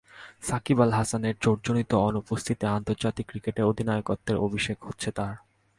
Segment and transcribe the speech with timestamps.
[0.41, 5.33] সাকিব আল হাসানের চোটজনিত অনুপস্থিতিতে আন্তর্জাতিক ক্রিকেটে অধিনায়কত্বের অভিষেক হচ্ছে তাঁর।